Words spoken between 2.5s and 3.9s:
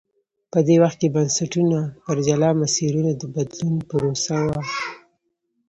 مسیرونو د بدلون